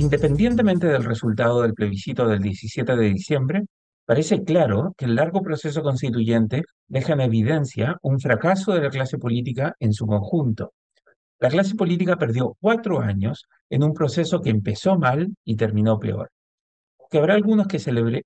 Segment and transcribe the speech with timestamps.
[0.00, 3.64] Independientemente del resultado del plebiscito del 17 de diciembre,
[4.06, 9.18] parece claro que el largo proceso constituyente deja en evidencia un fracaso de la clase
[9.18, 10.72] política en su conjunto.
[11.38, 16.30] La clase política perdió cuatro años en un proceso que empezó mal y terminó peor.
[17.10, 17.76] Que habrá algunos que,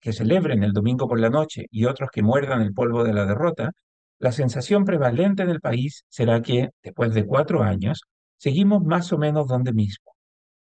[0.00, 3.26] que celebren el domingo por la noche y otros que muerdan el polvo de la
[3.26, 3.72] derrota,
[4.20, 8.02] la sensación prevalente en el país será que, después de cuatro años,
[8.36, 10.13] seguimos más o menos donde mismo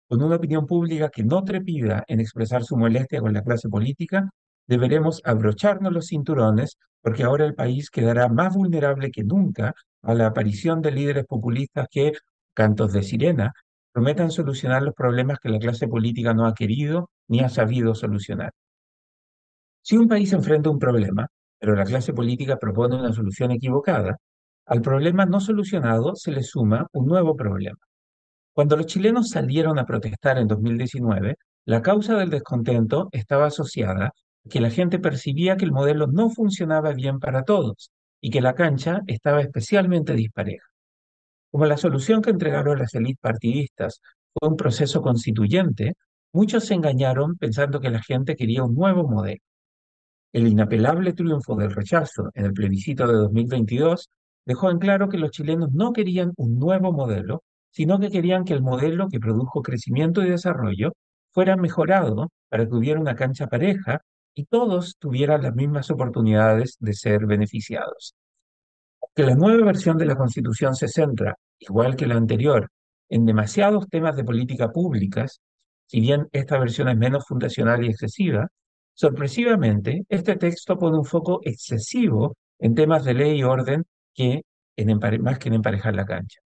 [0.09, 4.30] con una opinión pública que no trepida en expresar su molestia con la clase política,
[4.67, 10.26] deberemos abrocharnos los cinturones porque ahora el país quedará más vulnerable que nunca a la
[10.27, 12.14] aparición de líderes populistas que,
[12.55, 13.53] cantos de sirena,
[13.91, 18.52] prometan solucionar los problemas que la clase política no ha querido ni ha sabido solucionar.
[19.81, 21.28] Si un país enfrenta un problema,
[21.59, 24.17] pero la clase política propone una solución equivocada,
[24.66, 27.80] al problema no solucionado se le suma un nuevo problema.
[28.60, 34.50] Cuando los chilenos salieron a protestar en 2019, la causa del descontento estaba asociada a
[34.50, 38.56] que la gente percibía que el modelo no funcionaba bien para todos y que la
[38.56, 40.66] cancha estaba especialmente dispareja.
[41.50, 44.02] Como la solución que entregaron las élites partidistas
[44.34, 45.94] fue un proceso constituyente,
[46.34, 49.40] muchos se engañaron pensando que la gente quería un nuevo modelo.
[50.34, 54.10] El inapelable triunfo del rechazo en el plebiscito de 2022
[54.46, 58.53] dejó en claro que los chilenos no querían un nuevo modelo, sino que querían que
[58.53, 60.94] el modelo que produjo crecimiento y desarrollo
[61.31, 64.02] fuera mejorado para que hubiera una cancha pareja
[64.34, 68.16] y todos tuvieran las mismas oportunidades de ser beneficiados.
[69.16, 72.70] Que la nueva versión de la Constitución se centra, igual que la anterior,
[73.09, 75.42] en demasiados temas de política públicas,
[75.88, 78.47] si bien esta versión es menos fundacional y excesiva,
[78.94, 84.44] sorpresivamente este texto pone un foco excesivo en temas de ley y orden que
[84.75, 86.40] en más que en emparejar la cancha.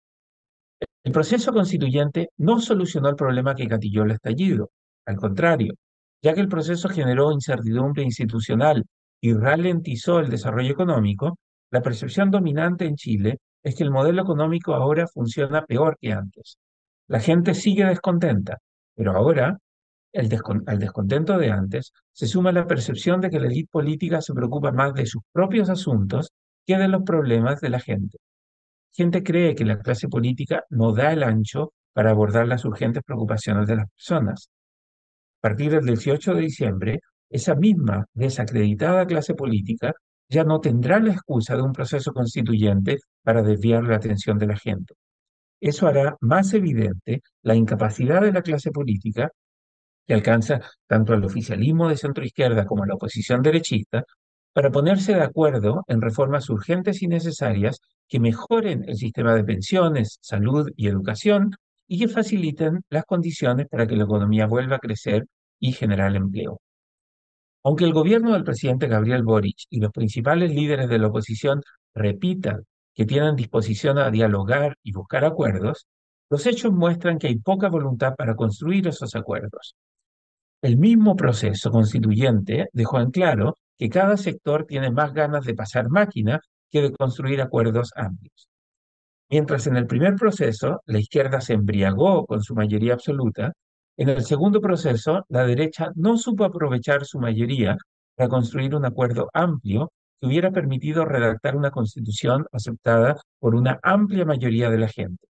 [1.04, 4.72] El proceso constituyente no solucionó el problema que gatilló el estallido,
[5.06, 5.74] al contrario,
[6.22, 8.86] ya que el proceso generó incertidumbre institucional
[9.20, 11.38] y ralentizó el desarrollo económico,
[11.72, 16.58] la percepción dominante en Chile es que el modelo económico ahora funciona peor que antes.
[17.10, 18.60] La gente sigue descontenta,
[18.96, 19.58] pero ahora,
[20.14, 24.72] al descontento de antes, se suma la percepción de que la élite política se preocupa
[24.72, 26.32] más de sus propios asuntos
[26.66, 28.20] que de los problemas de la gente
[28.94, 33.68] gente cree que la clase política no da el ancho para abordar las urgentes preocupaciones
[33.68, 34.50] de las personas.
[35.40, 37.00] A partir del 18 de diciembre,
[37.30, 39.94] esa misma desacreditada clase política
[40.30, 44.58] ya no tendrá la excusa de un proceso constituyente para desviar la atención de la
[44.58, 44.94] gente.
[45.60, 49.32] Eso hará más evidente la incapacidad de la clase política,
[50.06, 54.04] que alcanza tanto al oficialismo de centro izquierda como a la oposición derechista,
[54.54, 60.20] para ponerse de acuerdo en reformas urgentes y necesarias que mejoren el sistema de pensiones,
[60.22, 61.56] salud y educación
[61.88, 65.26] y que faciliten las condiciones para que la economía vuelva a crecer
[65.60, 66.62] y generar empleo.
[67.64, 71.62] Aunque el gobierno del presidente Gabriel Boric y los principales líderes de la oposición
[71.94, 75.88] repitan que tienen disposición a dialogar y buscar acuerdos,
[76.30, 79.76] los hechos muestran que hay poca voluntad para construir esos acuerdos.
[80.62, 85.90] El mismo proceso constituyente dejó en claro que cada sector tiene más ganas de pasar
[85.90, 86.40] máquina
[86.72, 88.48] que de construir acuerdos amplios.
[89.30, 93.52] Mientras en el primer proceso la izquierda se embriagó con su mayoría absoluta,
[93.98, 97.76] en el segundo proceso la derecha no supo aprovechar su mayoría
[98.16, 99.92] para construir un acuerdo amplio
[100.22, 105.28] que hubiera permitido redactar una constitución aceptada por una amplia mayoría de la gente.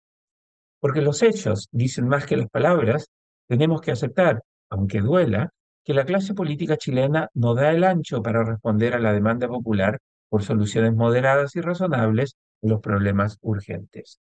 [0.80, 3.06] Porque los hechos dicen más que las palabras,
[3.46, 5.52] tenemos que aceptar, aunque duela,
[5.84, 9.98] que la clase política chilena no da el ancho para responder a la demanda popular
[10.28, 14.20] por soluciones moderadas y razonables a los problemas urgentes.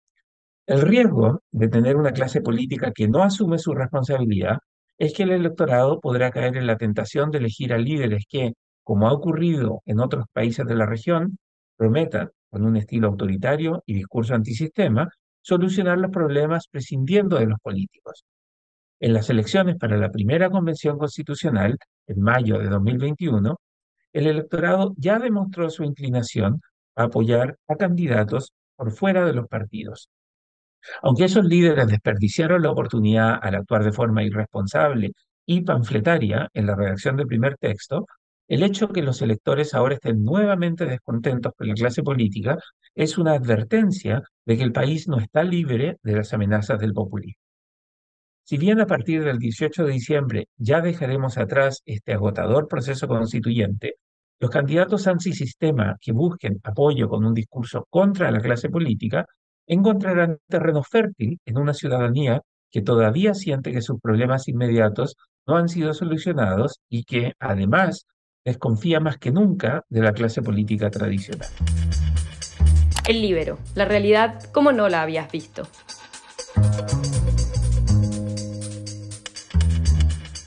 [0.65, 4.59] El riesgo de tener una clase política que no asume su responsabilidad
[4.97, 8.53] es que el electorado podrá caer en la tentación de elegir a líderes que,
[8.83, 11.37] como ha ocurrido en otros países de la región,
[11.75, 15.09] prometan, con un estilo autoritario y discurso antisistema,
[15.41, 18.23] solucionar los problemas prescindiendo de los políticos,
[19.03, 21.77] en las elecciones para la primera convención constitucional,
[22.07, 23.57] en mayo de 2021,
[24.13, 26.61] el electorado ya demostró su inclinación
[26.95, 30.09] a apoyar a candidatos por fuera de los partidos.
[31.01, 35.11] Aunque esos líderes desperdiciaron la oportunidad al actuar de forma irresponsable
[35.45, 38.05] y panfletaria en la redacción del primer texto,
[38.47, 42.57] el hecho de que los electores ahora estén nuevamente descontentos con la clase política
[42.95, 47.42] es una advertencia de que el país no está libre de las amenazas del populismo.
[48.45, 53.95] Si bien a partir del 18 de diciembre ya dejaremos atrás este agotador proceso constituyente,
[54.39, 59.25] los candidatos antisistema que busquen apoyo con un discurso contra la clase política
[59.65, 65.15] encontrarán terreno fértil en una ciudadanía que todavía siente que sus problemas inmediatos
[65.47, 68.07] no han sido solucionados y que, además,
[68.43, 71.47] desconfía más que nunca de la clase política tradicional.
[73.07, 75.63] El libero, la realidad como no la habías visto.